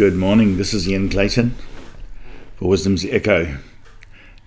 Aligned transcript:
Good 0.00 0.16
morning. 0.16 0.56
This 0.56 0.72
is 0.72 0.88
Ian 0.88 1.10
Clayton 1.10 1.54
for 2.56 2.70
Wisdom's 2.70 3.04
Echo. 3.04 3.58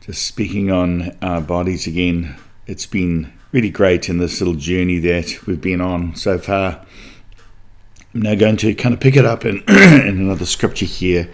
Just 0.01 0.25
speaking 0.25 0.71
on 0.71 1.15
our 1.21 1.41
bodies 1.41 1.86
again. 1.86 2.38
It's 2.65 2.88
been 2.88 3.31
really 3.52 3.70
great 3.70 4.10
in 4.10 4.18
this 4.18 4.42
little 4.42 4.55
journey 4.55 4.97
that 4.97 5.46
we've 5.46 5.62
been 5.62 5.79
on 5.79 6.16
so 6.16 6.39
far. 6.39 6.84
I'm 8.16 8.24
now 8.24 8.34
going 8.34 8.58
to 8.58 8.74
kind 8.74 8.96
of 8.96 9.00
pick 9.00 9.16
it 9.16 9.26
up 9.26 9.46
in, 9.46 9.58
in 9.68 10.19
another 10.19 10.47
scripture 10.47 10.87
here 10.87 11.29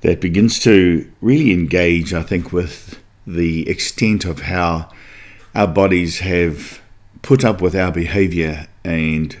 that 0.00 0.20
begins 0.20 0.58
to 0.64 1.08
really 1.20 1.52
engage, 1.52 2.12
I 2.12 2.24
think, 2.24 2.52
with 2.52 3.00
the 3.24 3.68
extent 3.68 4.24
of 4.24 4.40
how 4.40 4.90
our 5.54 5.68
bodies 5.68 6.18
have 6.18 6.80
put 7.22 7.44
up 7.44 7.62
with 7.62 7.76
our 7.76 7.92
behavior 7.92 8.66
and 8.82 9.36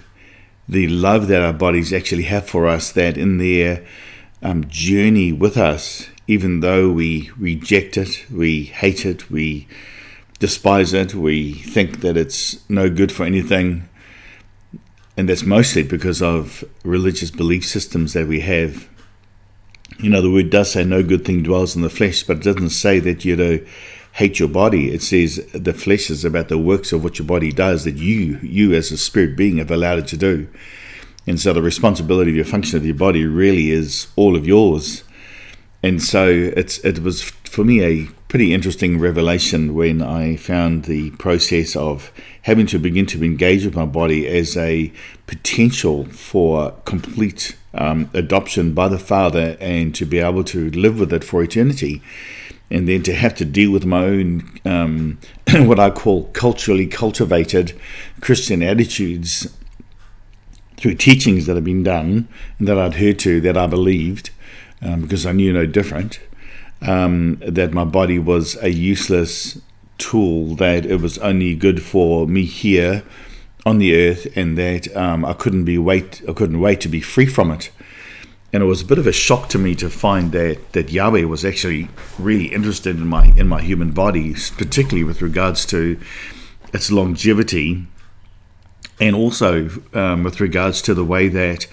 the 0.68 0.88
love 0.88 1.28
that 1.28 1.42
our 1.42 1.52
bodies 1.52 1.92
actually 1.92 2.24
have 2.24 2.48
for 2.48 2.66
us, 2.66 2.92
that 2.92 3.18
in 3.18 3.38
their 3.38 3.84
um, 4.42 4.66
journey 4.68 5.32
with 5.32 5.56
us, 5.56 6.08
even 6.26 6.60
though 6.60 6.90
we 6.90 7.30
reject 7.38 7.96
it, 7.96 8.24
we 8.30 8.64
hate 8.64 9.04
it, 9.04 9.30
we 9.30 9.66
despise 10.38 10.92
it, 10.92 11.14
we 11.14 11.52
think 11.52 12.00
that 12.00 12.16
it's 12.16 12.68
no 12.68 12.88
good 12.88 13.12
for 13.12 13.24
anything, 13.24 13.88
and 15.16 15.28
that's 15.28 15.44
mostly 15.44 15.82
because 15.82 16.20
of 16.22 16.64
religious 16.82 17.30
belief 17.30 17.64
systems 17.64 18.14
that 18.14 18.26
we 18.26 18.40
have. 18.40 18.88
You 19.98 20.10
know, 20.10 20.20
the 20.20 20.30
word 20.30 20.50
does 20.50 20.72
say 20.72 20.84
no 20.84 21.02
good 21.02 21.24
thing 21.24 21.42
dwells 21.42 21.76
in 21.76 21.82
the 21.82 21.90
flesh, 21.90 22.24
but 22.24 22.38
it 22.38 22.42
doesn't 22.42 22.70
say 22.70 22.98
that 23.00 23.24
you're 23.24 23.36
to 23.36 23.66
hate 24.14 24.38
your 24.38 24.48
body. 24.48 24.92
It 24.92 25.02
says 25.02 25.44
the 25.52 25.72
flesh 25.72 26.08
is 26.08 26.24
about 26.24 26.48
the 26.48 26.58
works 26.58 26.92
of 26.92 27.02
what 27.02 27.18
your 27.18 27.26
body 27.26 27.50
does 27.50 27.82
that 27.82 27.96
you, 27.96 28.38
you 28.42 28.72
as 28.72 28.92
a 28.92 28.96
spirit 28.96 29.36
being, 29.36 29.58
have 29.58 29.72
allowed 29.72 29.98
it 29.98 30.06
to 30.08 30.16
do. 30.16 30.48
And 31.26 31.40
so 31.40 31.52
the 31.52 31.62
responsibility 31.62 32.30
of 32.30 32.36
your 32.36 32.44
function 32.44 32.76
of 32.76 32.86
your 32.86 32.94
body 32.94 33.26
really 33.26 33.72
is 33.72 34.06
all 34.14 34.36
of 34.36 34.46
yours. 34.46 35.02
And 35.82 36.00
so 36.00 36.28
it's 36.28 36.78
it 36.78 37.00
was 37.00 37.22
for 37.22 37.64
me 37.64 37.82
a 37.82 38.06
pretty 38.28 38.54
interesting 38.54 39.00
revelation 39.00 39.74
when 39.74 40.00
I 40.00 40.36
found 40.36 40.84
the 40.84 41.10
process 41.12 41.74
of 41.74 42.12
having 42.42 42.66
to 42.66 42.78
begin 42.78 43.06
to 43.06 43.24
engage 43.24 43.64
with 43.64 43.74
my 43.74 43.84
body 43.84 44.28
as 44.28 44.56
a 44.56 44.92
potential 45.26 46.04
for 46.06 46.72
complete 46.84 47.56
um, 47.74 48.10
adoption 48.14 48.74
by 48.74 48.86
the 48.86 48.98
Father 48.98 49.56
and 49.60 49.92
to 49.96 50.06
be 50.06 50.18
able 50.18 50.44
to 50.44 50.70
live 50.70 51.00
with 51.00 51.12
it 51.12 51.24
for 51.24 51.42
eternity 51.42 52.00
and 52.74 52.88
then 52.88 53.04
to 53.04 53.14
have 53.14 53.36
to 53.36 53.44
deal 53.44 53.70
with 53.70 53.86
my 53.86 54.04
own 54.04 54.60
um, 54.64 55.18
what 55.52 55.78
I 55.78 55.90
call 55.90 56.24
culturally 56.32 56.88
cultivated 56.88 57.78
Christian 58.20 58.64
attitudes 58.64 59.56
through 60.76 60.96
teachings 60.96 61.46
that 61.46 61.54
have 61.54 61.64
been 61.64 61.84
done 61.84 62.26
and 62.58 62.66
that 62.66 62.76
I'd 62.76 62.96
heard 62.96 63.20
to 63.20 63.40
that 63.42 63.56
I 63.56 63.68
believed 63.68 64.30
um, 64.82 65.02
because 65.02 65.24
I 65.24 65.30
knew 65.30 65.52
no 65.52 65.66
different 65.66 66.18
um, 66.82 67.40
that 67.46 67.72
my 67.72 67.84
body 67.84 68.18
was 68.18 68.56
a 68.56 68.70
useless 68.70 69.60
tool 69.98 70.56
that 70.56 70.84
it 70.84 71.00
was 71.00 71.16
only 71.18 71.54
good 71.54 71.80
for 71.80 72.26
me 72.26 72.44
here 72.44 73.04
on 73.64 73.78
the 73.78 73.94
earth 73.94 74.26
and 74.36 74.58
that 74.58 74.94
um, 74.96 75.24
I 75.24 75.32
couldn't 75.32 75.64
be 75.64 75.78
wait 75.78 76.22
I 76.28 76.32
couldn't 76.32 76.58
wait 76.58 76.80
to 76.80 76.88
be 76.88 77.00
free 77.00 77.26
from 77.26 77.52
it 77.52 77.70
and 78.54 78.62
it 78.62 78.66
was 78.66 78.82
a 78.82 78.84
bit 78.84 78.98
of 78.98 79.06
a 79.08 79.12
shock 79.12 79.48
to 79.48 79.58
me 79.58 79.74
to 79.74 79.90
find 79.90 80.30
that 80.30 80.72
that 80.74 80.92
Yahweh 80.92 81.24
was 81.24 81.44
actually 81.44 81.88
really 82.20 82.46
interested 82.46 82.94
in 82.94 83.04
my 83.04 83.32
in 83.36 83.48
my 83.48 83.60
human 83.60 83.90
body, 83.90 84.32
particularly 84.56 85.02
with 85.02 85.20
regards 85.20 85.66
to 85.66 85.98
its 86.72 86.92
longevity, 86.92 87.84
and 89.00 89.16
also 89.16 89.68
um, 89.92 90.22
with 90.22 90.40
regards 90.40 90.80
to 90.82 90.94
the 90.94 91.04
way 91.04 91.26
that 91.26 91.66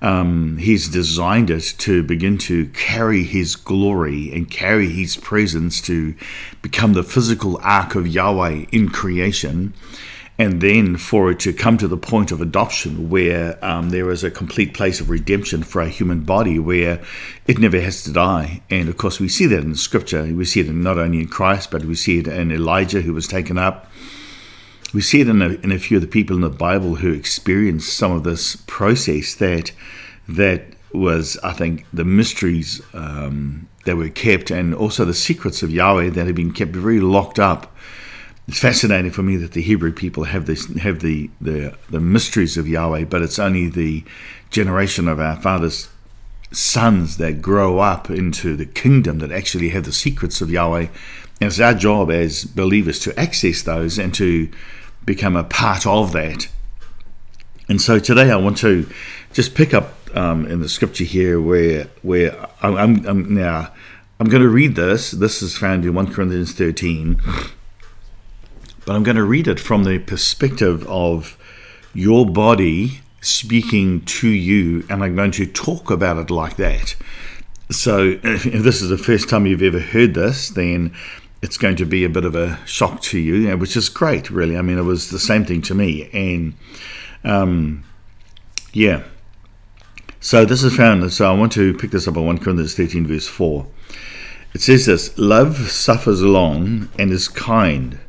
um, 0.00 0.58
He's 0.58 0.88
designed 0.88 1.50
it 1.50 1.74
to 1.78 2.04
begin 2.04 2.38
to 2.38 2.68
carry 2.68 3.24
His 3.24 3.56
glory 3.56 4.32
and 4.32 4.48
carry 4.48 4.90
His 4.90 5.16
presence 5.16 5.80
to 5.82 6.14
become 6.62 6.92
the 6.92 7.02
physical 7.02 7.58
ark 7.64 7.96
of 7.96 8.06
Yahweh 8.06 8.66
in 8.70 8.90
creation 8.90 9.74
and 10.38 10.60
then 10.60 10.96
for 10.96 11.32
it 11.32 11.40
to 11.40 11.52
come 11.52 11.76
to 11.76 11.88
the 11.88 11.96
point 11.96 12.30
of 12.30 12.40
adoption 12.40 13.10
where 13.10 13.62
um, 13.64 13.90
there 13.90 14.08
is 14.10 14.22
a 14.22 14.30
complete 14.30 14.72
place 14.72 15.00
of 15.00 15.10
redemption 15.10 15.64
for 15.64 15.82
a 15.82 15.88
human 15.88 16.20
body 16.20 16.60
where 16.60 17.02
it 17.48 17.58
never 17.58 17.80
has 17.80 18.04
to 18.04 18.12
die. 18.12 18.62
And 18.70 18.88
of 18.88 18.96
course, 18.96 19.18
we 19.18 19.28
see 19.28 19.46
that 19.46 19.64
in 19.64 19.74
Scripture. 19.74 20.22
We 20.32 20.44
see 20.44 20.60
it 20.60 20.68
not 20.68 20.96
only 20.96 21.22
in 21.22 21.28
Christ, 21.28 21.72
but 21.72 21.84
we 21.84 21.96
see 21.96 22.20
it 22.20 22.28
in 22.28 22.52
Elijah 22.52 23.00
who 23.00 23.12
was 23.12 23.26
taken 23.26 23.58
up. 23.58 23.90
We 24.94 25.00
see 25.00 25.20
it 25.20 25.28
in 25.28 25.42
a, 25.42 25.48
in 25.48 25.72
a 25.72 25.78
few 25.78 25.96
of 25.96 26.02
the 26.02 26.06
people 26.06 26.36
in 26.36 26.42
the 26.42 26.50
Bible 26.50 26.96
who 26.96 27.12
experienced 27.12 27.92
some 27.92 28.12
of 28.12 28.22
this 28.22 28.56
process 28.68 29.34
that 29.34 29.72
that 30.28 30.62
was, 30.92 31.36
I 31.42 31.52
think, 31.52 31.84
the 31.92 32.04
mysteries 32.04 32.80
um, 32.94 33.68
that 33.86 33.96
were 33.96 34.08
kept 34.08 34.50
and 34.52 34.72
also 34.72 35.04
the 35.04 35.14
secrets 35.14 35.64
of 35.64 35.70
Yahweh 35.70 36.10
that 36.10 36.26
had 36.26 36.36
been 36.36 36.52
kept 36.52 36.72
very 36.72 37.00
locked 37.00 37.40
up 37.40 37.74
it's 38.48 38.60
fascinating 38.60 39.10
for 39.10 39.22
me 39.22 39.36
that 39.36 39.52
the 39.52 39.60
Hebrew 39.60 39.92
people 39.92 40.24
have 40.24 40.46
this 40.46 40.74
have 40.78 41.00
the, 41.00 41.30
the 41.38 41.76
the 41.90 42.00
mysteries 42.00 42.56
of 42.56 42.66
Yahweh, 42.66 43.04
but 43.04 43.20
it's 43.20 43.38
only 43.38 43.68
the 43.68 44.04
generation 44.50 45.06
of 45.06 45.20
our 45.20 45.36
fathers' 45.36 45.90
sons 46.50 47.18
that 47.18 47.42
grow 47.42 47.78
up 47.78 48.08
into 48.08 48.56
the 48.56 48.64
kingdom 48.64 49.18
that 49.18 49.30
actually 49.30 49.68
have 49.68 49.84
the 49.84 49.92
secrets 49.92 50.40
of 50.40 50.50
Yahweh. 50.50 50.86
And 51.40 51.48
it's 51.48 51.60
our 51.60 51.74
job 51.74 52.10
as 52.10 52.44
believers 52.44 52.98
to 53.00 53.18
access 53.20 53.62
those 53.62 53.98
and 53.98 54.14
to 54.14 54.50
become 55.04 55.36
a 55.36 55.44
part 55.44 55.86
of 55.86 56.12
that. 56.12 56.48
And 57.68 57.82
so 57.82 57.98
today 57.98 58.30
I 58.30 58.36
want 58.36 58.56
to 58.58 58.88
just 59.34 59.54
pick 59.54 59.74
up 59.74 59.94
um, 60.16 60.46
in 60.46 60.60
the 60.60 60.70
scripture 60.70 61.04
here 61.04 61.38
where 61.38 61.88
where 62.00 62.48
I'm, 62.62 63.06
I'm 63.06 63.34
now 63.34 63.72
I'm 64.18 64.28
going 64.30 64.42
to 64.42 64.48
read 64.48 64.74
this. 64.74 65.10
This 65.10 65.42
is 65.42 65.58
found 65.58 65.84
in 65.84 65.92
1 65.92 66.14
Corinthians 66.14 66.54
13 66.54 67.20
but 68.88 68.96
I'm 68.96 69.02
going 69.02 69.18
to 69.18 69.22
read 69.22 69.48
it 69.48 69.60
from 69.60 69.84
the 69.84 69.98
perspective 69.98 70.82
of 70.88 71.36
your 71.92 72.24
body 72.24 73.02
speaking 73.20 74.00
to 74.06 74.28
you, 74.28 74.86
and 74.88 75.04
I'm 75.04 75.14
going 75.14 75.32
to 75.32 75.44
talk 75.44 75.90
about 75.90 76.16
it 76.16 76.30
like 76.30 76.56
that. 76.56 76.96
So, 77.70 78.18
if 78.22 78.44
this 78.44 78.80
is 78.80 78.88
the 78.88 78.96
first 78.96 79.28
time 79.28 79.44
you've 79.44 79.62
ever 79.62 79.78
heard 79.78 80.14
this, 80.14 80.48
then 80.48 80.94
it's 81.42 81.58
going 81.58 81.76
to 81.76 81.84
be 81.84 82.02
a 82.02 82.08
bit 82.08 82.24
of 82.24 82.34
a 82.34 82.60
shock 82.64 83.02
to 83.02 83.18
you, 83.18 83.54
which 83.58 83.76
is 83.76 83.90
great, 83.90 84.30
really. 84.30 84.56
I 84.56 84.62
mean, 84.62 84.78
it 84.78 84.84
was 84.84 85.10
the 85.10 85.18
same 85.18 85.44
thing 85.44 85.60
to 85.62 85.74
me. 85.74 86.08
And 86.14 86.54
um, 87.24 87.84
yeah. 88.72 89.02
So, 90.18 90.46
this 90.46 90.62
is 90.62 90.74
found. 90.74 91.12
So, 91.12 91.30
I 91.30 91.38
want 91.38 91.52
to 91.52 91.74
pick 91.74 91.90
this 91.90 92.08
up 92.08 92.16
on 92.16 92.24
1 92.24 92.38
Corinthians 92.38 92.74
13, 92.74 93.06
verse 93.06 93.28
4. 93.28 93.66
It 94.54 94.62
says 94.62 94.86
this 94.86 95.18
Love 95.18 95.70
suffers 95.70 96.22
long 96.22 96.88
and 96.98 97.10
is 97.10 97.28
kind. 97.28 98.00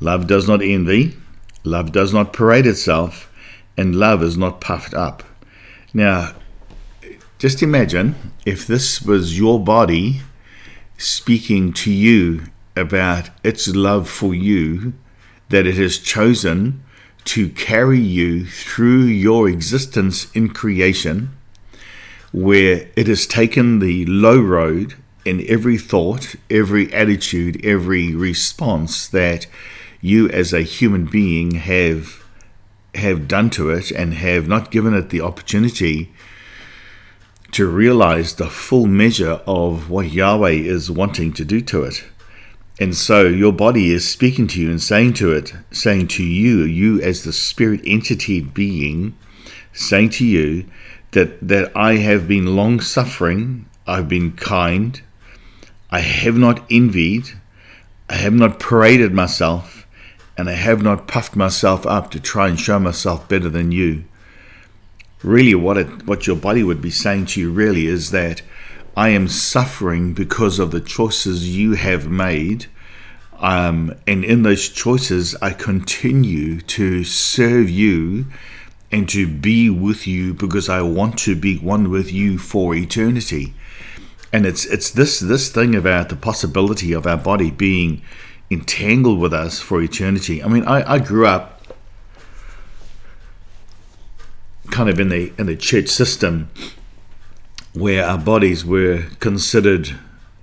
Love 0.00 0.26
does 0.26 0.46
not 0.46 0.62
envy, 0.62 1.16
love 1.64 1.90
does 1.90 2.12
not 2.12 2.32
parade 2.32 2.66
itself, 2.66 3.32
and 3.76 3.96
love 3.96 4.22
is 4.22 4.36
not 4.36 4.60
puffed 4.60 4.92
up. 4.92 5.22
Now, 5.94 6.34
just 7.38 7.62
imagine 7.62 8.14
if 8.44 8.66
this 8.66 9.00
was 9.00 9.38
your 9.38 9.58
body 9.58 10.22
speaking 10.98 11.72
to 11.72 11.90
you 11.90 12.44
about 12.76 13.30
its 13.42 13.68
love 13.68 14.08
for 14.08 14.34
you, 14.34 14.92
that 15.48 15.66
it 15.66 15.76
has 15.76 15.98
chosen 15.98 16.82
to 17.24 17.48
carry 17.48 17.98
you 17.98 18.46
through 18.46 19.02
your 19.02 19.48
existence 19.48 20.30
in 20.32 20.48
creation, 20.50 21.30
where 22.32 22.88
it 22.96 23.06
has 23.06 23.26
taken 23.26 23.78
the 23.78 24.04
low 24.06 24.38
road 24.38 24.94
in 25.24 25.44
every 25.48 25.76
thought, 25.76 26.36
every 26.50 26.92
attitude, 26.92 27.64
every 27.64 28.14
response 28.14 29.08
that 29.08 29.46
you 30.00 30.28
as 30.30 30.52
a 30.52 30.62
human 30.62 31.06
being 31.06 31.52
have 31.52 32.22
have 32.94 33.28
done 33.28 33.50
to 33.50 33.70
it 33.70 33.90
and 33.90 34.14
have 34.14 34.48
not 34.48 34.70
given 34.70 34.94
it 34.94 35.10
the 35.10 35.20
opportunity 35.20 36.10
to 37.52 37.66
realize 37.66 38.34
the 38.34 38.48
full 38.48 38.86
measure 38.86 39.40
of 39.46 39.90
what 39.90 40.12
Yahweh 40.12 40.50
is 40.50 40.90
wanting 40.90 41.32
to 41.34 41.44
do 41.44 41.60
to 41.60 41.82
it. 41.84 42.04
And 42.78 42.94
so 42.94 43.26
your 43.26 43.52
body 43.52 43.90
is 43.90 44.06
speaking 44.08 44.46
to 44.48 44.60
you 44.60 44.70
and 44.70 44.82
saying 44.82 45.14
to 45.14 45.32
it, 45.32 45.54
saying 45.70 46.08
to 46.08 46.24
you, 46.24 46.64
you 46.64 47.00
as 47.00 47.24
the 47.24 47.32
spirit 47.32 47.80
entity 47.86 48.40
being, 48.40 49.16
saying 49.72 50.10
to 50.10 50.26
you 50.26 50.66
that, 51.12 51.46
that 51.46 51.74
I 51.74 51.96
have 51.96 52.28
been 52.28 52.56
long 52.56 52.80
suffering, 52.80 53.66
I've 53.86 54.08
been 54.08 54.32
kind, 54.32 55.00
I 55.90 56.00
have 56.00 56.36
not 56.36 56.66
envied, 56.70 57.30
I 58.10 58.16
have 58.16 58.34
not 58.34 58.60
paraded 58.60 59.14
myself, 59.14 59.75
and 60.36 60.48
I 60.48 60.52
have 60.52 60.82
not 60.82 61.08
puffed 61.08 61.36
myself 61.36 61.86
up 61.86 62.10
to 62.10 62.20
try 62.20 62.48
and 62.48 62.58
show 62.58 62.78
myself 62.78 63.28
better 63.28 63.48
than 63.48 63.72
you. 63.72 64.04
Really, 65.22 65.54
what 65.54 65.78
it, 65.78 66.06
what 66.06 66.26
your 66.26 66.36
body 66.36 66.62
would 66.62 66.82
be 66.82 66.90
saying 66.90 67.26
to 67.26 67.40
you 67.40 67.50
really 67.50 67.86
is 67.86 68.10
that 68.10 68.42
I 68.96 69.10
am 69.10 69.28
suffering 69.28 70.12
because 70.12 70.58
of 70.58 70.70
the 70.70 70.80
choices 70.80 71.56
you 71.56 71.74
have 71.74 72.08
made. 72.08 72.66
Um, 73.38 73.94
and 74.06 74.24
in 74.24 74.42
those 74.42 74.68
choices, 74.68 75.34
I 75.42 75.50
continue 75.50 76.60
to 76.62 77.04
serve 77.04 77.68
you 77.68 78.26
and 78.90 79.08
to 79.10 79.26
be 79.26 79.68
with 79.68 80.06
you 80.06 80.32
because 80.32 80.68
I 80.68 80.80
want 80.82 81.18
to 81.20 81.34
be 81.34 81.58
one 81.58 81.90
with 81.90 82.12
you 82.12 82.38
for 82.38 82.74
eternity. 82.74 83.52
And 84.32 84.46
it's 84.46 84.64
it's 84.66 84.90
this 84.90 85.20
this 85.20 85.50
thing 85.50 85.74
about 85.74 86.08
the 86.08 86.16
possibility 86.16 86.92
of 86.92 87.06
our 87.06 87.16
body 87.16 87.50
being 87.50 88.02
entangled 88.50 89.18
with 89.18 89.32
us 89.32 89.60
for 89.60 89.82
eternity. 89.82 90.42
I 90.42 90.48
mean, 90.48 90.64
I, 90.64 90.94
I 90.94 90.98
grew 90.98 91.26
up 91.26 91.56
kind 94.70 94.88
of 94.88 94.98
in 95.00 95.08
the 95.08 95.32
in 95.38 95.46
the 95.46 95.56
church 95.56 95.88
system 95.88 96.50
where 97.72 98.04
our 98.04 98.18
bodies 98.18 98.64
were 98.64 99.04
considered 99.20 99.96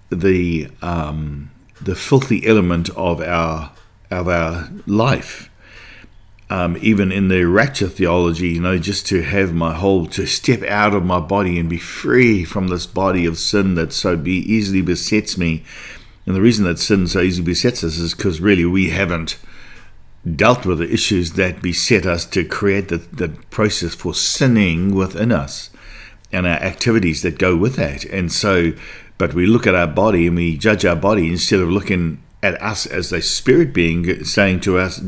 the 0.10 0.70
um, 0.82 1.52
the 1.82 1.96
filthy 1.96 2.46
element 2.46 2.90
of 2.92 3.22
our 3.22 3.72
of 4.12 4.28
our 4.28 4.70
life. 4.86 5.50
Um, 6.50 6.78
even 6.82 7.12
in 7.12 7.30
the 7.30 7.46
rapture 7.46 7.88
theology, 7.88 8.50
you 8.50 8.62
know, 8.62 8.78
just 8.78 9.08
to 9.08 9.24
have 9.24 9.54
my 9.54 9.74
whole 9.74 10.06
to 10.08 10.28
step 10.28 10.62
out 10.64 10.94
of 10.94 11.04
my 11.04 11.20
body 11.20 11.58
and 11.58 11.68
be 11.68 11.80
free 11.80 12.44
from 12.44 12.68
this 12.68 12.86
body 12.86 13.26
of 13.26 13.40
sin 13.40 13.74
that 13.76 13.92
so 13.92 14.16
be 14.16 14.34
easily 14.34 14.82
besets 14.82 15.36
me. 15.36 15.64
And 16.26 16.36
the 16.36 16.42
reason 16.42 16.66
that 16.66 16.80
sin 16.80 17.08
so 17.08 17.22
easily 17.22 17.46
besets 17.46 17.84
us 17.84 17.98
is 17.98 18.14
because 18.14 18.40
really 18.40 18.66
we 18.66 18.90
haven't 18.92 19.38
dealt 20.36 20.66
with 20.66 20.80
the 20.80 20.92
issues 20.92 21.34
that 21.34 21.62
beset 21.62 22.06
us 22.06 22.26
to 22.26 22.46
create 22.46 22.88
the, 22.88 22.98
the 22.98 23.30
process 23.50 23.94
for 23.94 24.14
sinning 24.14 24.96
within 24.96 25.32
us 25.32 25.70
and 26.32 26.48
our 26.48 26.58
activities 26.58 27.22
that 27.22 27.38
go 27.38 27.56
with 27.56 27.76
that. 27.76 28.06
And 28.06 28.32
so, 28.32 28.72
but 29.18 29.34
we 29.34 29.46
look 29.46 29.68
at 29.68 29.76
our 29.76 29.88
body 29.88 30.28
and 30.28 30.36
we 30.38 30.58
judge 30.58 30.86
our 30.86 30.96
body 30.96 31.28
instead 31.28 31.60
of 31.60 31.70
looking 31.70 32.24
at 32.42 32.62
us 32.62 32.86
as 32.86 33.12
a 33.12 33.22
spirit 33.22 33.74
being 33.74 34.24
saying 34.24 34.62
to 34.62 34.78
us, 34.78 35.02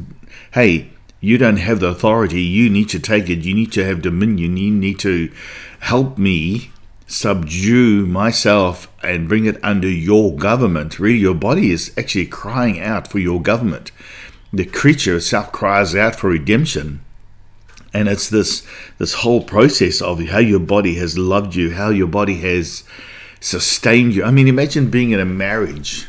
hey, 0.53 0.89
you 1.21 1.37
don't 1.37 1.57
have 1.57 1.79
the 1.79 1.87
authority. 1.87 2.41
You 2.41 2.69
need 2.69 2.89
to 2.89 2.99
take 2.99 3.29
it. 3.29 3.43
You 3.45 3.53
need 3.53 3.71
to 3.71 3.85
have 3.85 4.01
dominion. 4.01 4.57
You 4.57 4.71
need 4.71 4.99
to 4.99 5.31
help 5.79 6.17
me 6.17 6.71
subdue 7.07 8.05
myself 8.05 8.91
and 9.03 9.29
bring 9.29 9.45
it 9.45 9.63
under 9.63 9.89
your 9.89 10.35
government. 10.35 10.99
Really, 10.99 11.19
your 11.19 11.35
body 11.35 11.71
is 11.71 11.93
actually 11.97 12.25
crying 12.25 12.79
out 12.79 13.07
for 13.07 13.19
your 13.19 13.41
government 13.41 13.91
the 14.55 14.65
creature 14.65 15.17
itself 15.17 15.51
cries 15.51 15.95
out 15.95 16.15
for 16.15 16.29
redemption. 16.29 17.01
And 17.93 18.07
it's 18.07 18.29
this 18.29 18.65
this 18.97 19.15
whole 19.15 19.43
process 19.43 20.01
of 20.01 20.21
how 20.27 20.39
your 20.39 20.59
body 20.59 20.95
has 20.95 21.17
loved 21.17 21.55
you, 21.55 21.73
how 21.73 21.89
your 21.89 22.07
body 22.07 22.35
has 22.39 22.83
sustained 23.39 24.15
you. 24.15 24.23
I 24.23 24.31
mean, 24.31 24.47
imagine 24.47 24.89
being 24.89 25.11
in 25.11 25.19
a 25.19 25.25
marriage. 25.25 26.07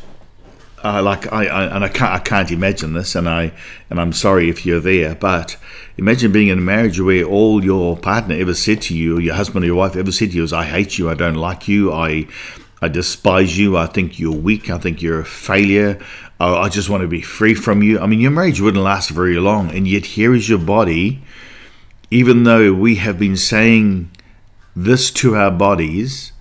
Uh, 0.83 1.01
like 1.01 1.31
I, 1.33 1.47
I, 1.47 1.75
and 1.75 1.83
I 1.83 1.89
can't 1.89 2.11
I 2.11 2.19
can't 2.19 2.51
imagine 2.51 2.93
this, 2.93 3.15
and 3.15 3.27
I 3.27 3.51
and 3.89 3.99
I'm 3.99 4.13
sorry 4.13 4.47
if 4.49 4.65
you're 4.65 4.79
there, 4.79 5.15
but 5.15 5.57
imagine 5.97 6.31
being 6.31 6.49
in 6.49 6.59
a 6.59 6.61
marriage 6.61 6.99
where 6.99 7.23
all 7.23 7.65
your 7.65 7.97
partner 7.97 8.35
ever 8.35 8.53
said 8.53 8.83
to 8.83 8.95
you, 8.95 9.17
your 9.17 9.33
husband 9.33 9.63
or 9.63 9.67
your 9.67 9.75
wife 9.75 9.95
ever 9.95 10.11
said 10.11 10.31
to 10.31 10.37
you, 10.37 10.43
is 10.43 10.53
"I 10.53 10.65
hate 10.65 10.99
you, 10.99 11.09
I 11.09 11.15
don't 11.15 11.35
like 11.35 11.67
you, 11.67 11.91
I 11.91 12.27
I 12.79 12.89
despise 12.89 13.57
you, 13.57 13.75
I 13.75 13.87
think 13.87 14.19
you're 14.19 14.35
weak, 14.35 14.69
I 14.69 14.77
think 14.77 15.01
you're 15.01 15.21
a 15.21 15.25
failure, 15.25 15.99
oh, 16.39 16.57
I 16.57 16.69
just 16.69 16.89
want 16.89 17.01
to 17.01 17.07
be 17.07 17.21
free 17.21 17.55
from 17.55 17.81
you. 17.81 17.99
I 17.99 18.05
mean, 18.05 18.19
your 18.19 18.31
marriage 18.31 18.61
wouldn't 18.61 18.83
last 18.83 19.09
very 19.09 19.39
long. 19.39 19.71
And 19.75 19.87
yet, 19.87 20.05
here 20.05 20.33
is 20.33 20.47
your 20.47 20.59
body, 20.59 21.21
even 22.11 22.43
though 22.43 22.73
we 22.73 22.95
have 22.95 23.17
been 23.17 23.35
saying 23.35 24.11
this 24.75 25.09
to 25.11 25.35
our 25.35 25.51
bodies, 25.51 26.33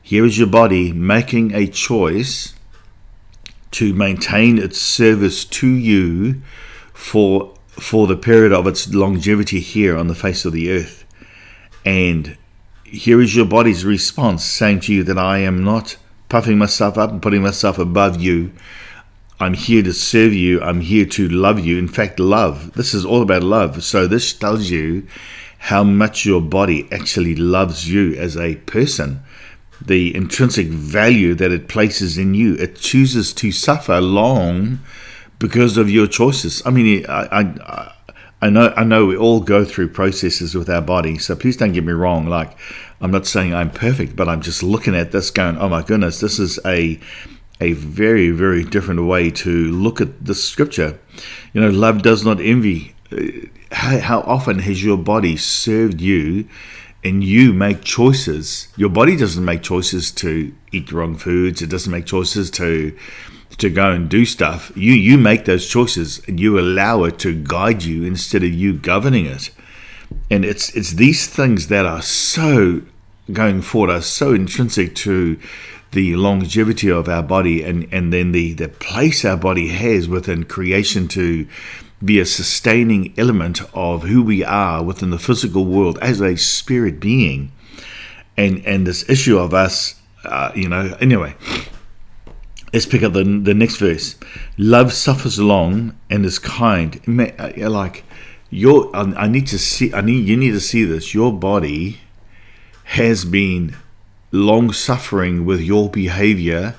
here 0.00 0.24
is 0.24 0.38
your 0.38 0.46
body 0.46 0.92
making 0.92 1.52
a 1.54 1.66
choice 1.66 2.54
to 3.72 3.94
maintain 3.94 4.58
its 4.58 4.78
service 4.78 5.44
to 5.44 5.68
you 5.68 6.42
for 6.92 7.54
for 7.70 8.06
the 8.06 8.16
period 8.16 8.52
of 8.52 8.66
its 8.66 8.92
longevity 8.92 9.60
here 9.60 9.96
on 9.96 10.08
the 10.08 10.14
face 10.14 10.44
of 10.44 10.52
the 10.52 10.70
earth. 10.70 11.04
And 11.84 12.36
here 12.84 13.20
is 13.20 13.34
your 13.34 13.46
body's 13.46 13.84
response 13.84 14.44
saying 14.44 14.80
to 14.80 14.94
you 14.94 15.04
that 15.04 15.16
I 15.16 15.38
am 15.38 15.64
not 15.64 15.96
puffing 16.28 16.58
myself 16.58 16.98
up 16.98 17.10
and 17.10 17.22
putting 17.22 17.42
myself 17.42 17.78
above 17.78 18.20
you, 18.20 18.52
I'm 19.38 19.54
here 19.54 19.82
to 19.82 19.94
serve 19.94 20.34
you. 20.34 20.60
I'm 20.60 20.82
here 20.82 21.06
to 21.06 21.28
love 21.28 21.60
you. 21.60 21.78
In 21.78 21.88
fact, 21.88 22.20
love. 22.20 22.74
This 22.74 22.92
is 22.92 23.06
all 23.06 23.22
about 23.22 23.42
love. 23.42 23.82
So, 23.82 24.06
this 24.06 24.34
tells 24.34 24.70
you 24.70 25.06
how 25.58 25.82
much 25.82 26.26
your 26.26 26.42
body 26.42 26.86
actually 26.92 27.34
loves 27.34 27.90
you 27.90 28.14
as 28.14 28.36
a 28.36 28.56
person, 28.56 29.20
the 29.84 30.14
intrinsic 30.14 30.68
value 30.68 31.34
that 31.34 31.52
it 31.52 31.68
places 31.68 32.18
in 32.18 32.34
you. 32.34 32.54
It 32.54 32.76
chooses 32.76 33.32
to 33.34 33.50
suffer 33.52 34.00
long 34.00 34.80
because 35.38 35.76
of 35.76 35.90
your 35.90 36.06
choices. 36.06 36.62
I 36.66 36.70
mean, 36.70 37.06
I, 37.08 37.40
I, 37.40 37.94
I 38.42 38.50
know, 38.50 38.72
I 38.76 38.84
know 38.84 39.06
we 39.06 39.16
all 39.16 39.40
go 39.40 39.64
through 39.64 39.88
processes 39.88 40.54
with 40.54 40.68
our 40.68 40.82
body. 40.82 41.18
So, 41.18 41.34
please 41.34 41.56
don't 41.56 41.72
get 41.72 41.84
me 41.84 41.92
wrong. 41.92 42.26
Like, 42.26 42.56
I'm 43.00 43.10
not 43.10 43.26
saying 43.26 43.54
I'm 43.54 43.70
perfect, 43.70 44.16
but 44.16 44.28
I'm 44.28 44.42
just 44.42 44.62
looking 44.62 44.94
at 44.94 45.12
this 45.12 45.30
going, 45.30 45.56
oh 45.58 45.68
my 45.68 45.82
goodness, 45.82 46.20
this 46.20 46.38
is 46.38 46.58
a 46.64 47.00
a 47.60 47.72
very, 47.74 48.30
very 48.30 48.64
different 48.64 49.04
way 49.06 49.30
to 49.30 49.70
look 49.70 50.00
at 50.00 50.24
the 50.24 50.34
scripture. 50.34 50.98
You 51.52 51.60
know, 51.60 51.68
love 51.68 52.02
does 52.02 52.24
not 52.24 52.40
envy. 52.40 52.94
Uh, 53.12 53.48
how, 53.72 53.98
how 53.98 54.20
often 54.20 54.60
has 54.60 54.82
your 54.82 54.96
body 54.96 55.36
served 55.36 56.00
you 56.00 56.48
and 57.02 57.24
you 57.24 57.52
make 57.52 57.82
choices? 57.82 58.68
Your 58.76 58.90
body 58.90 59.16
doesn't 59.16 59.44
make 59.44 59.62
choices 59.62 60.10
to 60.12 60.54
eat 60.72 60.88
the 60.88 60.96
wrong 60.96 61.16
foods, 61.16 61.62
it 61.62 61.70
doesn't 61.70 61.90
make 61.90 62.06
choices 62.06 62.50
to 62.52 62.96
to 63.58 63.68
go 63.68 63.90
and 63.90 64.08
do 64.08 64.24
stuff. 64.24 64.72
You 64.76 64.92
you 64.92 65.18
make 65.18 65.44
those 65.44 65.68
choices 65.68 66.20
and 66.26 66.38
you 66.38 66.58
allow 66.58 67.04
it 67.04 67.18
to 67.20 67.34
guide 67.34 67.82
you 67.82 68.04
instead 68.04 68.42
of 68.42 68.52
you 68.52 68.74
governing 68.74 69.26
it. 69.26 69.50
And 70.30 70.44
it's 70.44 70.74
it's 70.74 70.92
these 70.92 71.26
things 71.26 71.68
that 71.68 71.86
are 71.86 72.02
so 72.02 72.82
going 73.32 73.62
forward 73.62 73.90
are 73.90 74.02
so 74.02 74.32
intrinsic 74.34 74.94
to 74.96 75.38
the 75.92 76.14
longevity 76.16 76.90
of 76.90 77.08
our 77.08 77.22
body 77.22 77.62
and, 77.62 77.88
and 77.92 78.12
then 78.12 78.32
the, 78.32 78.52
the 78.54 78.68
place 78.68 79.24
our 79.24 79.36
body 79.36 79.68
has 79.68 80.08
within 80.08 80.44
creation 80.44 81.08
to 81.08 81.46
be 82.02 82.18
a 82.18 82.24
sustaining 82.24 83.12
element 83.18 83.60
of 83.74 84.04
who 84.04 84.22
we 84.22 84.42
are 84.44 84.82
within 84.82 85.10
the 85.10 85.18
physical 85.18 85.66
world 85.66 85.98
as 86.00 86.20
a 86.20 86.36
spirit 86.36 86.98
being. 87.00 87.52
And, 88.36 88.64
and 88.64 88.86
this 88.86 89.08
issue 89.08 89.38
of 89.38 89.52
us, 89.52 89.96
uh, 90.24 90.52
you 90.54 90.68
know, 90.68 90.96
anyway, 91.00 91.34
let's 92.72 92.86
pick 92.86 93.02
up 93.02 93.12
the, 93.12 93.24
the 93.24 93.52
next 93.52 93.76
verse. 93.76 94.16
Love 94.56 94.92
suffers 94.92 95.38
long 95.38 95.96
and 96.08 96.24
is 96.24 96.38
kind. 96.38 97.00
Uh, 97.06 97.68
like, 97.68 98.04
your, 98.48 98.90
I 98.94 99.28
need 99.28 99.46
to 99.48 99.58
see, 99.58 99.92
I 99.92 100.00
need, 100.00 100.26
you 100.26 100.36
need 100.36 100.52
to 100.52 100.60
see 100.60 100.84
this. 100.84 101.14
Your 101.14 101.32
body 101.32 102.00
has 102.84 103.24
been 103.24 103.76
long 104.32 104.72
suffering 104.72 105.44
with 105.44 105.60
your 105.60 105.90
behavior 105.90 106.76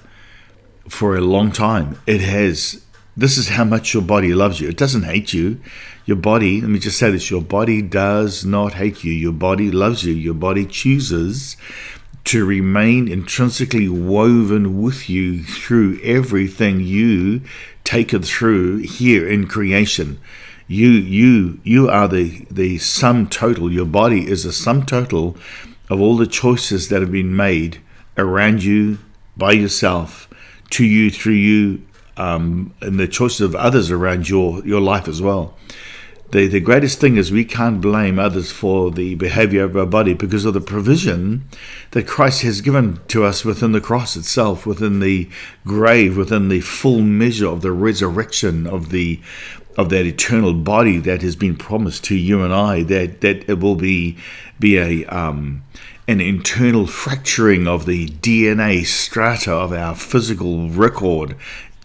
for 0.90 1.16
a 1.16 1.22
long 1.22 1.52
time. 1.52 2.00
It 2.08 2.22
has. 2.22 2.84
This 3.16 3.38
is 3.38 3.50
how 3.50 3.66
much 3.66 3.94
your 3.94 4.04
body 4.04 4.34
loves 4.34 4.62
you. 4.62 4.70
It 4.70 4.78
doesn't 4.78 5.04
hate 5.04 5.34
you. 5.34 5.60
Your 6.06 6.18
body, 6.18 6.62
let 6.62 6.70
me 6.70 6.80
just 6.80 6.98
say 6.98 7.12
this 7.12 7.30
your 7.30 7.42
body 7.42 7.82
does 7.82 8.46
not 8.46 8.74
hate 8.74 9.04
you. 9.04 9.12
Your 9.12 9.34
body 9.34 9.70
loves 9.70 10.04
you. 10.04 10.14
Your 10.14 10.34
body 10.34 10.66
chooses 10.66 11.58
to 12.24 12.46
remain 12.46 13.08
intrinsically 13.08 13.90
woven 13.90 14.82
with 14.82 15.10
you 15.10 15.44
through 15.44 16.00
everything 16.04 16.80
you 16.80 17.42
take 17.84 18.14
it 18.14 18.24
through 18.24 18.78
here 18.78 19.28
in 19.28 19.48
creation. 19.48 20.20
You 20.68 20.90
you 20.90 21.60
you 21.64 21.90
are 21.90 22.08
the 22.08 22.46
the 22.50 22.78
sum 22.78 23.28
total. 23.28 23.72
Your 23.72 23.86
body 23.86 24.30
is 24.30 24.46
a 24.46 24.54
sum 24.54 24.86
total 24.86 25.36
of 25.90 26.00
all 26.00 26.16
the 26.16 26.28
choices 26.28 26.88
that 26.88 27.02
have 27.02 27.12
been 27.12 27.36
made 27.36 27.82
around 28.18 28.64
you, 28.64 29.00
by 29.36 29.52
yourself, 29.52 30.30
to 30.70 30.86
you, 30.86 31.12
through 31.12 31.34
you, 31.34 31.82
um, 32.22 32.74
and 32.82 33.00
the 33.00 33.08
choices 33.08 33.42
of 33.42 33.56
others 33.56 33.90
around 33.90 34.30
your, 34.30 34.64
your 34.66 34.80
life 34.80 35.08
as 35.08 35.22
well. 35.22 35.56
The, 36.32 36.48
the 36.48 36.60
greatest 36.60 37.00
thing 37.00 37.18
is 37.18 37.32
we 37.32 37.44
can't 37.44 37.82
blame 37.82 38.18
others 38.20 38.52
for 38.52 38.92
the 38.92 39.16
behavior 39.16 39.64
of 39.64 39.76
our 39.76 39.88
body 39.88 40.14
because 40.14 40.46
of 40.46 40.54
the 40.54 40.62
provision 40.62 41.50
that 41.92 42.08
Christ 42.08 42.44
has 42.44 42.62
given 42.62 43.02
to 43.08 43.26
us 43.26 43.44
within 43.44 43.72
the 43.74 43.82
cross 43.82 44.16
itself, 44.16 44.66
within 44.66 45.00
the 45.00 45.30
grave, 45.66 46.16
within 46.16 46.48
the 46.48 46.62
full 46.62 47.02
measure 47.02 47.48
of 47.48 47.62
the 47.62 47.72
resurrection 47.72 48.68
of 48.68 48.90
the 48.90 49.20
of 49.78 49.90
that 49.90 50.06
eternal 50.06 50.54
body 50.54 50.98
that 50.98 51.22
has 51.22 51.38
been 51.38 51.56
promised 51.56 52.04
to 52.04 52.16
you 52.16 52.44
and 52.44 52.54
I, 52.54 52.84
that 52.84 53.22
that 53.22 53.50
it 53.50 53.60
will 53.60 53.76
be 53.76 54.18
be 54.60 54.78
a 54.78 55.06
um, 55.06 55.64
an 56.08 56.22
internal 56.22 56.88
fracturing 56.88 57.68
of 57.68 57.86
the 57.86 58.08
DNA 58.08 58.86
strata 58.86 59.52
of 59.54 59.74
our 59.74 59.96
physical 59.96 60.70
record 60.70 61.36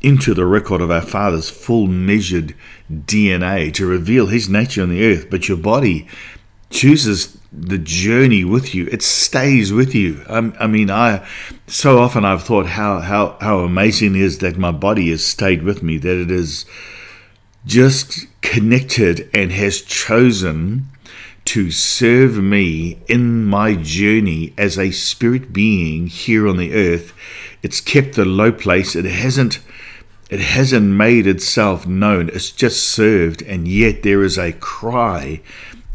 into 0.07 0.35
the 0.35 0.47
record 0.47 0.81
of 0.81 0.89
our 0.89 1.03
Father's 1.03 1.51
full 1.51 1.89
measured 1.89 2.55
DNA 2.89 3.75
to 3.75 3.85
reveal 3.85 4.29
His 4.29 4.49
nature 4.49 4.83
on 4.83 4.89
the 4.89 5.05
earth. 5.05 5.29
But 5.29 5.49
your 5.49 5.57
body 5.57 6.07
chooses 6.71 7.37
the 7.53 7.79
journey 7.79 8.45
with 8.45 8.73
you; 8.73 8.87
it 8.93 9.03
stays 9.03 9.73
with 9.73 9.97
you. 9.97 10.25
I, 10.29 10.53
I 10.61 10.69
mean, 10.69 10.93
I 10.93 11.27
so 11.67 11.99
often 11.99 12.25
I've 12.25 12.45
thought 12.45 12.67
how 12.67 13.01
how 13.01 13.37
how 13.41 13.59
amazing 13.59 14.15
is 14.15 14.39
that 14.39 14.57
my 14.57 14.71
body 14.71 15.11
has 15.11 15.27
stayed 15.27 15.65
with 15.65 15.83
me, 15.83 15.99
that 15.99 16.23
it 16.23 16.31
is 16.31 16.67
just 17.65 18.29
connected 18.43 19.29
and 19.35 19.51
has 19.51 19.83
chosen 19.83 20.87
to 21.47 21.73
serve 21.73 22.39
me 22.39 22.99
in 23.09 23.45
my 23.45 23.75
journey 23.75 24.55
as 24.57 24.79
a 24.79 24.93
spirit 24.93 25.53
being 25.53 26.07
here 26.07 26.47
on 26.47 26.59
the 26.59 26.75
earth. 26.75 27.13
It's 27.65 27.81
kept 27.81 28.15
the 28.15 28.25
low 28.25 28.53
place. 28.53 28.95
It 28.95 29.05
hasn't 29.05 29.59
it 30.31 30.41
hasn't 30.41 30.87
made 30.87 31.27
itself 31.27 31.87
known. 31.87 32.29
It's 32.31 32.51
just 32.51 32.83
served 32.83 33.43
and 33.43 33.69
yet 33.69 34.03
there 34.03 34.23
is 34.23 34.39
a 34.39 34.53
cry 34.53 35.41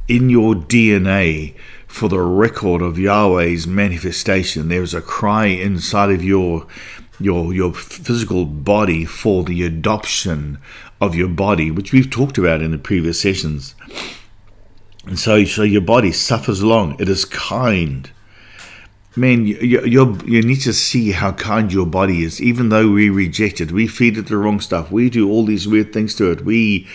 in 0.07 0.29
your 0.29 0.55
DNA 0.55 1.55
for 1.87 2.07
the 2.07 2.19
record 2.19 2.81
of 2.81 2.97
Yahweh's 2.97 3.67
manifestation. 3.67 4.69
There's 4.69 4.93
a 4.93 5.01
cry 5.01 5.47
inside 5.47 6.11
of 6.11 6.23
your 6.23 6.65
your 7.19 7.53
your 7.53 7.73
physical 7.73 8.45
body 8.45 9.05
for 9.05 9.43
the 9.43 9.63
adoption 9.63 10.57
of 10.99 11.15
your 11.15 11.27
body, 11.27 11.69
which 11.69 11.91
we've 11.91 12.09
talked 12.09 12.37
about 12.37 12.61
in 12.61 12.71
the 12.71 12.77
previous 12.77 13.21
sessions. 13.21 13.75
And 15.05 15.19
so, 15.19 15.43
so 15.45 15.63
your 15.63 15.81
body 15.81 16.11
suffers 16.11 16.63
long. 16.63 16.95
It 16.99 17.09
is 17.09 17.25
kind. 17.25 18.09
Man, 19.15 19.45
you, 19.45 19.57
you, 19.57 20.17
you 20.25 20.41
need 20.41 20.61
to 20.61 20.71
see 20.71 21.11
how 21.11 21.33
kind 21.33 21.71
your 21.73 21.85
body 21.85 22.23
is. 22.23 22.41
Even 22.41 22.69
though 22.69 22.91
we 22.91 23.09
reject 23.09 23.59
it, 23.59 23.71
we 23.71 23.85
feed 23.85 24.17
it 24.17 24.27
the 24.27 24.37
wrong 24.37 24.61
stuff. 24.61 24.89
We 24.89 25.09
do 25.09 25.29
all 25.29 25.45
these 25.45 25.67
weird 25.67 25.91
things 25.91 26.15
to 26.15 26.31
it. 26.31 26.45
We 26.45 26.87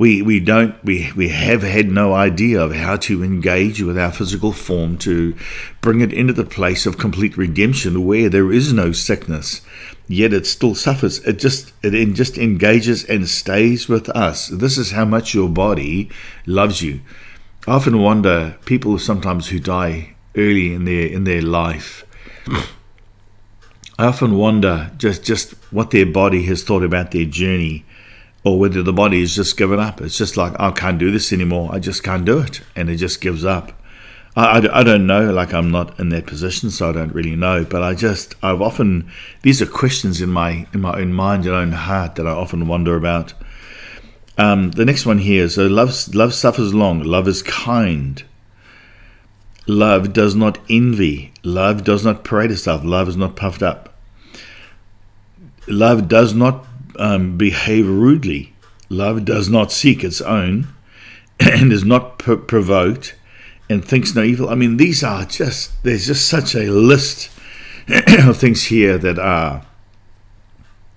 we 0.00 0.22
we 0.22 0.40
don't 0.40 0.82
we 0.82 1.12
we 1.14 1.28
have 1.28 1.62
had 1.62 1.90
no 1.90 2.14
idea 2.14 2.58
of 2.62 2.74
how 2.74 2.96
to 2.96 3.22
engage 3.22 3.82
with 3.82 3.98
our 3.98 4.10
physical 4.10 4.52
form 4.52 4.96
to 4.98 5.36
bring 5.82 6.00
it 6.00 6.12
into 6.12 6.32
the 6.32 6.44
place 6.44 6.86
of 6.86 6.96
complete 6.96 7.36
redemption 7.36 8.06
where 8.06 8.30
there 8.30 8.50
is 8.50 8.72
no 8.72 8.92
sickness 8.92 9.60
yet 10.08 10.32
it 10.32 10.46
still 10.46 10.74
suffers 10.74 11.18
it 11.26 11.38
just 11.38 11.72
it 11.82 12.14
just 12.14 12.38
engages 12.38 13.04
and 13.04 13.28
stays 13.28 13.88
with 13.88 14.08
us 14.10 14.48
this 14.48 14.78
is 14.78 14.92
how 14.92 15.04
much 15.04 15.34
your 15.34 15.48
body 15.48 16.08
loves 16.46 16.80
you 16.80 17.00
I 17.66 17.72
often 17.72 17.98
wonder 17.98 18.56
people 18.64 18.98
sometimes 18.98 19.48
who 19.48 19.58
die 19.58 20.14
early 20.36 20.72
in 20.74 20.84
their 20.84 21.06
in 21.06 21.24
their 21.24 21.42
life. 21.42 22.04
I 23.98 24.06
often 24.06 24.36
wonder 24.36 24.90
just 24.96 25.24
just 25.24 25.52
what 25.72 25.90
their 25.90 26.06
body 26.06 26.44
has 26.44 26.62
thought 26.62 26.82
about 26.82 27.10
their 27.10 27.26
journey, 27.26 27.84
or 28.44 28.58
whether 28.58 28.82
the 28.82 28.92
body 28.92 29.20
has 29.20 29.34
just 29.34 29.56
given 29.56 29.78
up. 29.78 30.00
It's 30.00 30.16
just 30.16 30.36
like 30.36 30.58
I 30.58 30.70
can't 30.70 30.98
do 30.98 31.10
this 31.10 31.32
anymore. 31.32 31.70
I 31.72 31.78
just 31.78 32.02
can't 32.02 32.24
do 32.24 32.38
it, 32.38 32.62
and 32.74 32.88
it 32.88 32.96
just 32.96 33.20
gives 33.20 33.44
up. 33.44 33.72
I, 34.36 34.58
I, 34.58 34.80
I 34.80 34.82
don't 34.84 35.06
know. 35.06 35.32
Like 35.32 35.52
I'm 35.52 35.70
not 35.70 35.98
in 36.00 36.08
that 36.10 36.26
position, 36.26 36.70
so 36.70 36.88
I 36.88 36.92
don't 36.92 37.14
really 37.14 37.36
know. 37.36 37.64
But 37.64 37.82
I 37.82 37.94
just 37.94 38.34
I've 38.42 38.62
often 38.62 39.10
these 39.42 39.60
are 39.60 39.66
questions 39.66 40.20
in 40.20 40.30
my 40.30 40.66
in 40.72 40.80
my 40.80 40.98
own 40.98 41.12
mind 41.12 41.46
and 41.46 41.54
own 41.54 41.72
heart 41.72 42.14
that 42.14 42.26
I 42.26 42.30
often 42.30 42.68
wonder 42.68 42.96
about. 42.96 43.34
Um, 44.38 44.70
the 44.70 44.86
next 44.86 45.04
one 45.04 45.18
here 45.18 45.50
so 45.50 45.66
love, 45.66 46.14
love 46.14 46.32
suffers 46.32 46.72
long, 46.72 47.02
love 47.02 47.28
is 47.28 47.42
kind. 47.42 48.24
Love 49.66 50.12
does 50.12 50.34
not 50.34 50.58
envy. 50.68 51.32
Love 51.42 51.84
does 51.84 52.04
not 52.04 52.24
parade 52.24 52.50
itself. 52.50 52.84
Love 52.84 53.08
is 53.08 53.16
not 53.16 53.36
puffed 53.36 53.62
up. 53.62 53.94
Love 55.68 56.08
does 56.08 56.34
not 56.34 56.66
um, 56.98 57.36
behave 57.36 57.86
rudely. 57.86 58.52
Love 58.88 59.24
does 59.24 59.48
not 59.48 59.70
seek 59.70 60.02
its 60.02 60.20
own 60.20 60.68
and 61.40 61.72
is 61.72 61.84
not 61.84 62.18
pr- 62.18 62.34
provoked 62.34 63.14
and 63.68 63.84
thinks 63.84 64.14
no 64.14 64.22
evil. 64.22 64.48
I 64.48 64.56
mean, 64.56 64.76
these 64.76 65.04
are 65.04 65.24
just, 65.24 65.82
there's 65.84 66.06
just 66.06 66.26
such 66.26 66.54
a 66.54 66.70
list 66.70 67.30
of 67.88 68.36
things 68.36 68.64
here 68.64 68.98
that 68.98 69.18
are 69.18 69.64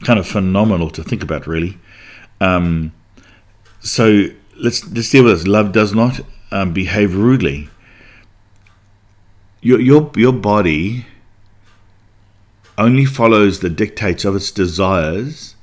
kind 0.04 0.20
of 0.20 0.28
phenomenal 0.28 0.90
to 0.90 1.04
think 1.04 1.24
about, 1.24 1.46
really. 1.46 1.78
Um, 2.42 2.94
so 3.80 4.28
let's 4.58 4.90
let's 4.92 5.10
deal 5.10 5.24
with 5.24 5.38
this. 5.38 5.48
Love 5.48 5.72
does 5.72 5.94
not 5.94 6.22
um, 6.52 6.74
behave 6.74 7.16
rudely. 7.16 7.70
Your 9.64 9.80
your 9.80 10.12
your 10.18 10.34
body 10.34 11.06
only 12.78 13.06
follows 13.06 13.62
the 13.62 13.70
dictates 13.70 14.26
of 14.26 14.36
its 14.36 14.52
desires 14.52 15.56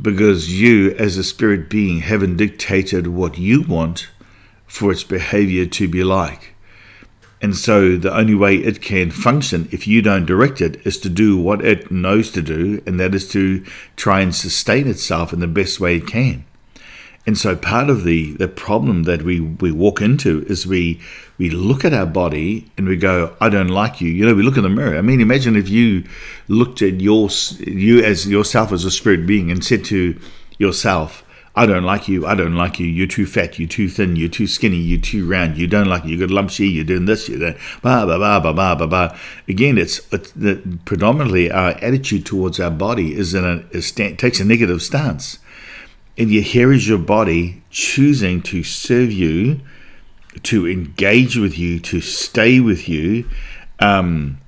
because 0.00 0.58
you, 0.58 0.92
as 0.92 1.18
a 1.18 1.22
spirit 1.22 1.68
being, 1.68 1.98
haven't 1.98 2.38
dictated 2.38 3.08
what 3.08 3.36
you 3.36 3.60
want 3.60 4.08
for 4.66 4.90
its 4.90 5.04
behavior 5.04 5.66
to 5.66 5.86
be 5.86 6.02
like. 6.02 6.54
And 7.42 7.54
so 7.54 7.98
the 7.98 8.16
only 8.16 8.34
way 8.34 8.56
it 8.56 8.80
can 8.80 9.10
function 9.10 9.68
if 9.70 9.86
you 9.86 10.00
don't 10.00 10.24
direct 10.24 10.62
it 10.62 10.80
is 10.86 10.98
to 11.00 11.10
do 11.10 11.36
what 11.36 11.62
it 11.62 11.90
knows 11.90 12.30
to 12.32 12.40
do, 12.40 12.82
and 12.86 12.98
that 13.00 13.14
is 13.14 13.30
to 13.32 13.62
try 13.96 14.20
and 14.20 14.34
sustain 14.34 14.86
itself 14.88 15.34
in 15.34 15.40
the 15.40 15.46
best 15.46 15.78
way 15.78 15.96
it 15.96 16.06
can. 16.06 16.46
And 17.26 17.36
so 17.36 17.54
part 17.54 17.90
of 17.90 18.04
the, 18.04 18.32
the 18.32 18.48
problem 18.48 19.02
that 19.04 19.22
we, 19.22 19.40
we 19.40 19.70
walk 19.70 20.00
into 20.00 20.42
is 20.46 20.66
we 20.66 21.00
we 21.38 21.48
look 21.48 21.84
at 21.84 21.94
our 21.94 22.06
body 22.06 22.70
and 22.76 22.86
we 22.86 22.96
go, 22.96 23.34
I 23.40 23.48
don't 23.48 23.68
like 23.68 24.00
you. 24.00 24.10
You 24.10 24.26
know, 24.26 24.34
we 24.34 24.42
look 24.42 24.56
in 24.56 24.62
the 24.62 24.68
mirror. 24.68 24.98
I 24.98 25.00
mean, 25.00 25.20
imagine 25.20 25.56
if 25.56 25.68
you 25.68 26.04
looked 26.48 26.82
at 26.82 27.00
your 27.00 27.28
you 27.60 28.02
as 28.02 28.28
yourself 28.28 28.72
as 28.72 28.84
a 28.84 28.90
spirit 28.90 29.26
being 29.26 29.50
and 29.50 29.64
said 29.64 29.84
to 29.86 30.20
yourself, 30.58 31.24
I 31.56 31.66
don't 31.66 31.82
like 31.82 32.08
you. 32.08 32.26
I 32.26 32.34
don't 32.34 32.54
like 32.54 32.78
you. 32.78 32.86
You're 32.86 33.06
too 33.06 33.26
fat. 33.26 33.58
You're 33.58 33.68
too 33.68 33.88
thin. 33.88 34.16
You're 34.16 34.28
too 34.28 34.46
skinny. 34.46 34.76
You're 34.76 35.00
too 35.00 35.28
round. 35.28 35.58
You 35.58 35.66
don't 35.66 35.88
like 35.88 36.04
you. 36.04 36.10
You 36.10 36.26
got 36.26 36.30
lumps 36.30 36.58
here. 36.58 36.68
You're 36.68 36.84
doing 36.84 37.06
this. 37.06 37.28
You're 37.28 37.38
doing 37.38 37.56
blah 37.82 38.06
blah 38.06 38.18
blah 38.18 38.40
blah 38.40 38.52
blah 38.52 38.74
blah 38.74 38.86
blah. 38.86 39.18
Again, 39.48 39.76
it's, 39.76 40.00
it's 40.12 40.30
the, 40.32 40.78
predominantly 40.84 41.50
our 41.50 41.70
attitude 41.82 42.24
towards 42.24 42.60
our 42.60 42.70
body 42.70 43.14
is 43.14 43.34
in 43.34 43.44
a 43.44 43.64
is, 43.76 43.90
takes 43.92 44.40
a 44.40 44.44
negative 44.44 44.80
stance. 44.80 45.38
And 46.18 46.30
yet, 46.30 46.44
here 46.44 46.72
is 46.72 46.88
your 46.88 46.98
body 46.98 47.62
choosing 47.70 48.42
to 48.42 48.62
serve 48.62 49.12
you, 49.12 49.60
to 50.42 50.68
engage 50.68 51.36
with 51.36 51.58
you, 51.58 51.78
to 51.80 52.00
stay 52.00 52.60
with 52.60 52.88
you. 52.88 53.28
Um, 53.78 54.38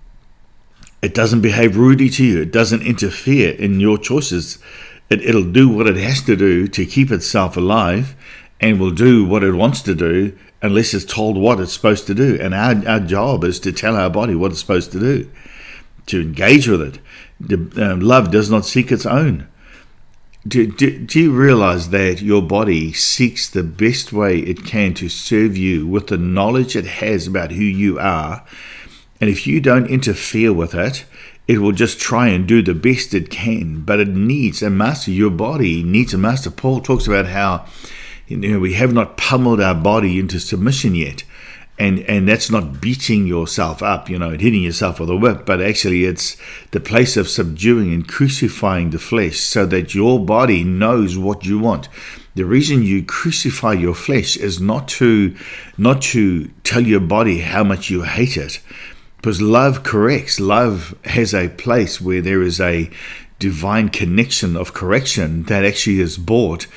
it 1.00 1.14
doesn't 1.14 1.40
behave 1.40 1.76
rudely 1.76 2.08
to 2.10 2.24
you, 2.24 2.42
it 2.42 2.52
doesn't 2.52 2.82
interfere 2.82 3.52
in 3.54 3.80
your 3.80 3.98
choices. 3.98 4.58
It, 5.10 5.20
it'll 5.22 5.50
do 5.50 5.68
what 5.68 5.86
it 5.86 5.96
has 5.96 6.22
to 6.22 6.36
do 6.36 6.68
to 6.68 6.86
keep 6.86 7.10
itself 7.10 7.56
alive 7.56 8.14
and 8.60 8.78
will 8.78 8.92
do 8.92 9.24
what 9.24 9.42
it 9.42 9.52
wants 9.52 9.82
to 9.82 9.94
do 9.94 10.38
unless 10.62 10.94
it's 10.94 11.04
told 11.04 11.36
what 11.36 11.58
it's 11.58 11.72
supposed 11.72 12.06
to 12.06 12.14
do. 12.14 12.38
And 12.40 12.54
our, 12.54 12.88
our 12.88 13.00
job 13.00 13.42
is 13.44 13.58
to 13.60 13.72
tell 13.72 13.96
our 13.96 14.08
body 14.08 14.34
what 14.36 14.52
it's 14.52 14.60
supposed 14.60 14.92
to 14.92 15.00
do, 15.00 15.30
to 16.06 16.20
engage 16.20 16.68
with 16.68 16.80
it. 16.80 16.98
The, 17.40 17.92
um, 17.92 18.00
love 18.00 18.30
does 18.30 18.50
not 18.50 18.64
seek 18.64 18.92
its 18.92 19.04
own. 19.04 19.48
Do, 20.46 20.66
do, 20.66 20.98
do, 20.98 21.20
you 21.20 21.32
realize 21.32 21.90
that 21.90 22.20
your 22.20 22.42
body 22.42 22.92
seeks 22.92 23.48
the 23.48 23.62
best 23.62 24.12
way 24.12 24.40
it 24.40 24.64
can 24.64 24.92
to 24.94 25.08
serve 25.08 25.56
you 25.56 25.86
with 25.86 26.08
the 26.08 26.18
knowledge 26.18 26.74
it 26.74 26.84
has 26.84 27.28
about 27.28 27.52
who 27.52 27.62
you 27.62 28.00
are? 28.00 28.44
And 29.20 29.30
if 29.30 29.46
you 29.46 29.60
don't 29.60 29.86
interfere 29.86 30.52
with 30.52 30.74
it, 30.74 31.04
it 31.46 31.58
will 31.58 31.70
just 31.70 32.00
try 32.00 32.26
and 32.28 32.48
do 32.48 32.60
the 32.60 32.74
best 32.74 33.14
it 33.14 33.30
can. 33.30 33.82
But 33.82 34.00
it 34.00 34.08
needs 34.08 34.62
a 34.62 34.70
master. 34.70 35.12
Your 35.12 35.30
body 35.30 35.84
needs 35.84 36.12
a 36.12 36.18
master. 36.18 36.50
Paul 36.50 36.80
talks 36.80 37.06
about 37.06 37.26
how 37.26 37.66
you 38.26 38.36
know, 38.36 38.58
we 38.58 38.74
have 38.74 38.92
not 38.92 39.16
pummeled 39.16 39.60
our 39.60 39.76
body 39.76 40.18
into 40.18 40.40
submission 40.40 40.96
yet 40.96 41.22
and 41.82 41.98
and 42.08 42.28
that's 42.28 42.50
not 42.50 42.80
beating 42.80 43.26
yourself 43.26 43.82
up, 43.82 44.08
you 44.08 44.18
know, 44.18 44.30
and 44.30 44.40
hitting 44.40 44.62
yourself 44.62 45.00
with 45.00 45.10
a 45.10 45.16
whip, 45.16 45.44
but 45.44 45.60
actually 45.60 46.04
it's 46.04 46.36
the 46.70 46.80
place 46.80 47.16
of 47.16 47.28
subduing 47.28 47.92
and 47.92 48.06
crucifying 48.06 48.90
the 48.90 48.98
flesh 48.98 49.40
so 49.40 49.66
that 49.66 49.94
your 49.94 50.24
body 50.24 50.62
knows 50.62 51.18
what 51.18 51.44
you 51.44 51.58
want. 51.58 51.88
The 52.34 52.44
reason 52.44 52.82
you 52.84 53.02
crucify 53.04 53.72
your 53.74 53.94
flesh 53.94 54.36
is 54.36 54.60
not 54.60 54.86
to 55.00 55.34
not 55.76 56.00
to 56.12 56.48
tell 56.62 56.82
your 56.82 57.00
body 57.00 57.40
how 57.40 57.64
much 57.64 57.90
you 57.90 58.02
hate 58.02 58.36
it, 58.36 58.60
because 59.16 59.42
love 59.42 59.82
corrects. 59.82 60.38
Love 60.38 60.96
has 61.04 61.34
a 61.34 61.48
place 61.48 62.00
where 62.00 62.22
there 62.22 62.42
is 62.42 62.60
a 62.60 62.90
divine 63.40 63.88
connection 63.88 64.56
of 64.56 64.72
correction 64.72 65.42
that 65.44 65.64
actually 65.64 65.98
is 65.98 66.16
bought 66.16 66.68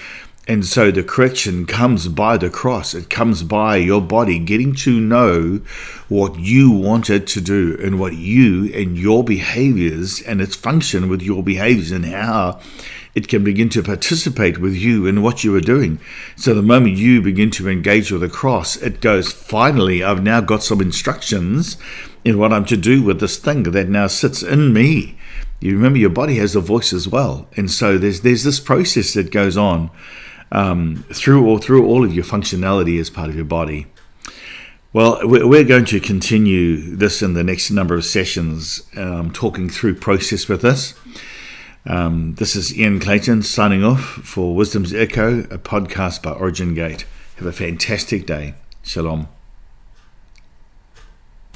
and 0.47 0.63
so 0.63 0.91
the 0.91 1.03
correction 1.03 1.65
comes 1.65 2.07
by 2.07 2.37
the 2.37 2.51
cross. 2.51 2.93
It 2.93 3.09
comes 3.09 3.41
by 3.41 3.77
your 3.77 4.01
body 4.01 4.37
getting 4.37 4.75
to 4.75 4.99
know 4.99 5.61
what 6.07 6.37
you 6.37 6.69
wanted 6.69 7.25
to 7.27 7.41
do 7.41 7.75
and 7.81 7.99
what 7.99 8.13
you 8.13 8.71
and 8.73 8.95
your 8.95 9.23
behaviors 9.23 10.21
and 10.21 10.41
its 10.41 10.55
function 10.55 11.09
with 11.09 11.23
your 11.23 11.41
behaviors 11.41 11.89
and 11.91 12.05
how 12.05 12.59
it 13.15 13.27
can 13.27 13.43
begin 13.43 13.69
to 13.69 13.81
participate 13.81 14.59
with 14.59 14.75
you 14.75 15.07
in 15.07 15.23
what 15.23 15.43
you 15.43 15.55
are 15.55 15.61
doing. 15.61 15.99
So 16.35 16.53
the 16.53 16.61
moment 16.61 16.97
you 16.97 17.23
begin 17.23 17.49
to 17.51 17.67
engage 17.67 18.11
with 18.11 18.21
the 18.21 18.29
cross, 18.29 18.75
it 18.75 19.01
goes, 19.01 19.31
finally, 19.31 20.03
I've 20.03 20.21
now 20.21 20.41
got 20.41 20.61
some 20.61 20.81
instructions 20.81 21.77
in 22.23 22.37
what 22.37 22.53
I'm 22.53 22.65
to 22.65 22.77
do 22.77 23.01
with 23.01 23.19
this 23.19 23.37
thing 23.37 23.63
that 23.63 23.89
now 23.89 24.07
sits 24.07 24.43
in 24.43 24.73
me. 24.73 25.17
You 25.59 25.73
remember 25.73 25.97
your 25.97 26.09
body 26.11 26.35
has 26.35 26.55
a 26.55 26.59
voice 26.59 26.93
as 26.93 27.07
well. 27.07 27.47
And 27.55 27.71
so 27.71 27.97
there's 27.97 28.21
there's 28.21 28.43
this 28.43 28.59
process 28.59 29.13
that 29.13 29.31
goes 29.31 29.57
on 29.57 29.89
um, 30.51 31.05
through 31.13 31.45
all 31.47 31.57
through 31.57 31.85
all 31.85 32.03
of 32.03 32.13
your 32.13 32.23
functionality 32.23 32.99
as 32.99 33.09
part 33.09 33.29
of 33.29 33.35
your 33.35 33.45
body. 33.45 33.87
Well, 34.93 35.19
we're 35.23 35.65
going 35.65 35.83
to 35.85 35.99
continue 35.99 36.95
this 36.95 37.21
in 37.21 37.33
the 37.33 37.43
next 37.43 37.69
number 37.69 37.95
of 37.95 38.05
sessions, 38.05 38.81
um, 38.95 39.29
talking 39.31 39.69
through 39.69 39.95
process 39.95 40.47
with 40.47 40.63
us. 40.63 40.93
Um, 41.85 42.35
this 42.35 42.55
is 42.55 42.77
Ian 42.77 43.01
Clayton 43.01 43.43
signing 43.43 43.83
off 43.83 43.99
for 44.01 44.55
Wisdom's 44.55 44.93
Echo, 44.93 45.41
a 45.41 45.57
podcast 45.57 46.23
by 46.23 46.31
Origin 46.31 46.73
Gate. 46.73 47.05
Have 47.35 47.45
a 47.45 47.51
fantastic 47.51 48.25
day. 48.25 48.55
Shalom. 48.83 49.27